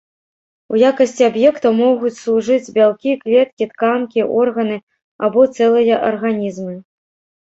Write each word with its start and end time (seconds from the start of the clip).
У 0.75 0.77
якасці 0.91 1.23
аб'ектаў 1.31 1.71
могуць 1.81 2.13
служыць 2.21 2.73
бялкі, 2.77 3.13
клеткі, 3.23 3.67
тканкі, 3.73 4.23
органы, 4.39 4.77
або 5.29 5.41
цэлыя 5.59 6.01
арганізмы. 6.09 6.75